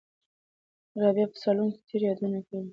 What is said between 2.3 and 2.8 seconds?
کوي.